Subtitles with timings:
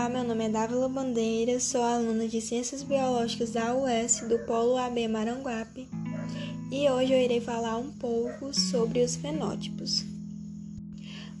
[0.00, 4.78] Olá, meu nome é Dávila Bandeira, sou aluna de Ciências Biológicas da UES do Polo
[4.78, 5.86] AB Maranguape
[6.72, 10.02] e hoje eu irei falar um pouco sobre os fenótipos.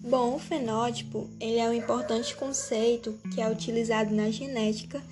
[0.02, 5.02] Bom, o fenótipo ele é um importante conceito que é utilizado na genética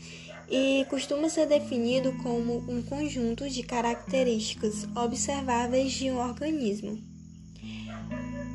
[0.50, 6.98] e costuma ser definido como um conjunto de características observáveis de um organismo.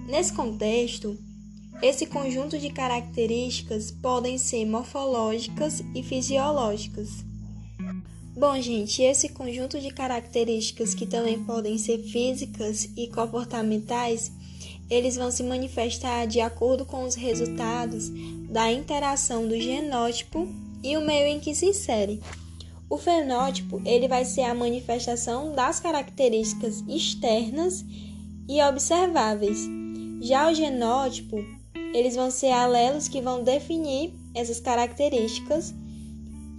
[0.08, 1.18] Nesse contexto,
[1.82, 7.26] esse conjunto de características podem ser morfológicas e fisiológicas.
[8.36, 14.32] Bom, gente, esse conjunto de características que também podem ser físicas e comportamentais,
[14.90, 18.10] eles vão se manifestar de acordo com os resultados
[18.50, 20.48] da interação do genótipo
[20.84, 22.22] e o meio em que se insere.
[22.90, 27.84] O fenótipo, ele vai ser a manifestação das características externas
[28.48, 29.68] e observáveis.
[30.22, 31.44] Já o genótipo
[31.94, 35.74] eles vão ser alelos que vão definir essas características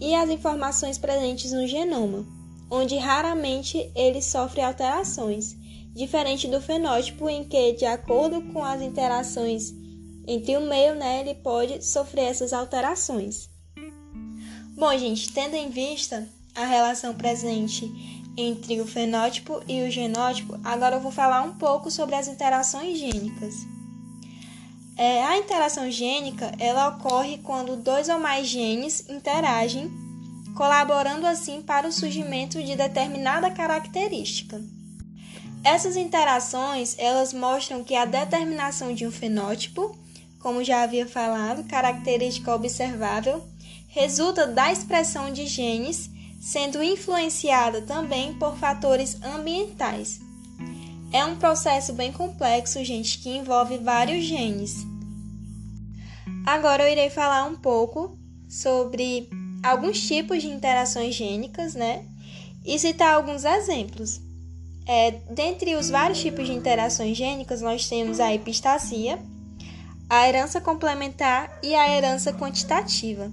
[0.00, 2.24] e as informações presentes no genoma,
[2.70, 5.56] onde raramente ele sofre alterações,
[5.94, 9.72] diferente do fenótipo em que, de acordo com as interações
[10.26, 13.50] entre o meio, né, ele pode sofrer essas alterações.
[14.76, 17.90] Bom, gente, tendo em vista a relação presente
[18.36, 22.98] entre o fenótipo e o genótipo, agora eu vou falar um pouco sobre as interações
[22.98, 23.73] gênicas.
[24.96, 29.90] É, a interação gênica ela ocorre quando dois ou mais genes interagem,
[30.56, 34.62] colaborando assim para o surgimento de determinada característica.
[35.64, 39.96] Essas interações elas mostram que a determinação de um fenótipo,
[40.38, 43.42] como já havia falado, característica observável,
[43.88, 50.20] resulta da expressão de genes, sendo influenciada também por fatores ambientais.
[51.14, 54.84] É um processo bem complexo, gente, que envolve vários genes.
[56.44, 59.30] Agora eu irei falar um pouco sobre
[59.62, 62.04] alguns tipos de interações gênicas, né?
[62.64, 64.20] E citar alguns exemplos.
[64.88, 69.16] É, dentre os vários tipos de interações gênicas, nós temos a epistasia,
[70.10, 73.30] a herança complementar e a herança quantitativa.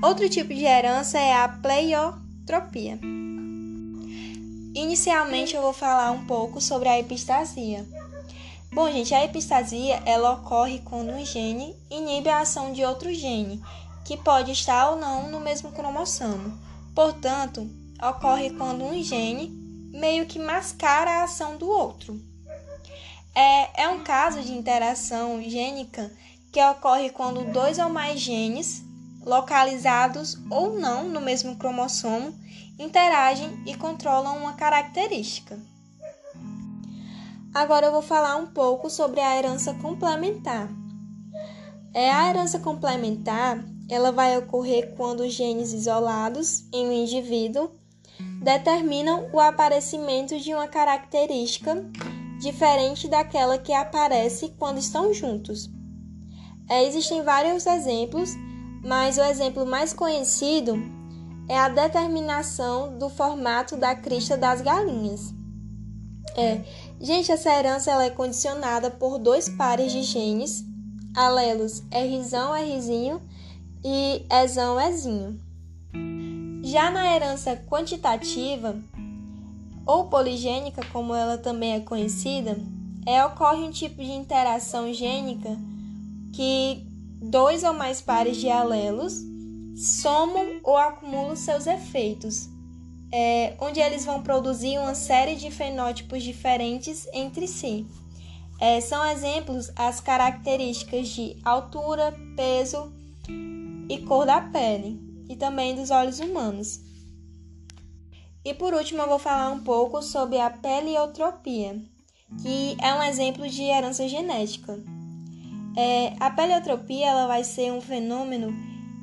[0.00, 3.00] Outro tipo de herança é a pleiotropia.
[4.74, 7.86] Inicialmente eu vou falar um pouco sobre a epistasia.
[8.72, 13.62] Bom, gente, a epistasia ela ocorre quando um gene inibe a ação de outro gene,
[14.02, 16.58] que pode estar ou não no mesmo cromossomo.
[16.94, 17.68] Portanto,
[18.02, 19.48] ocorre quando um gene
[19.92, 22.18] meio que mascara a ação do outro.
[23.34, 26.10] É, é um caso de interação gênica
[26.50, 28.82] que ocorre quando dois ou mais genes,
[29.24, 32.34] localizados ou não no mesmo cromossomo,
[32.78, 35.58] interagem e controlam uma característica.
[37.54, 40.68] Agora eu vou falar um pouco sobre a herança complementar.
[41.92, 47.70] É a herança complementar, ela vai ocorrer quando genes isolados em um indivíduo
[48.42, 51.84] determinam o aparecimento de uma característica
[52.40, 55.70] diferente daquela que aparece quando estão juntos.
[56.68, 58.30] É, existem vários exemplos,
[58.82, 60.76] mas o exemplo mais conhecido
[61.48, 65.32] é a determinação do formato da crista das galinhas.
[66.36, 66.62] É,
[67.00, 70.64] gente, essa herança ela é condicionada por dois pares de genes,
[71.14, 73.20] alelos Rzão, Rzinho
[73.84, 75.38] e Ezão, Ezinho.
[76.62, 78.76] Já na herança quantitativa,
[79.84, 82.56] ou poligênica, como ela também é conhecida,
[83.04, 85.58] é, ocorre um tipo de interação gênica
[86.32, 86.86] que
[87.22, 89.14] dois ou mais pares de alelos
[89.76, 92.48] somam ou acumulam seus efeitos,
[93.12, 97.86] é, onde eles vão produzir uma série de fenótipos diferentes entre si.
[98.60, 102.92] É, são exemplos as características de altura, peso
[103.88, 106.80] e cor da pele, e também dos olhos humanos.
[108.44, 111.80] E por último, eu vou falar um pouco sobre a peliotropia,
[112.42, 114.78] que é um exemplo de herança genética.
[115.76, 118.52] É, a peliotropia ela vai ser um fenômeno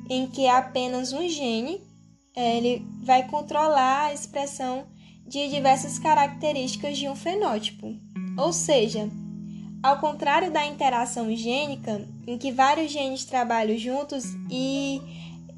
[0.08, 1.80] em que apenas um gene
[2.34, 4.86] é, ele vai controlar a expressão
[5.26, 7.94] de diversas características de um fenótipo.
[8.36, 9.08] Ou seja,
[9.82, 15.00] ao contrário da interação gênica, em que vários genes trabalham juntos e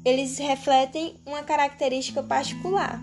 [0.05, 3.01] eles refletem uma característica particular.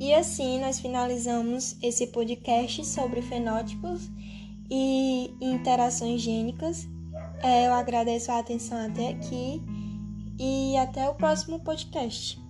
[0.00, 4.02] E assim nós finalizamos esse podcast sobre fenótipos
[4.70, 6.88] e interações gênicas.
[7.42, 9.62] É, eu agradeço a atenção até aqui
[10.38, 12.43] e até o próximo podcast.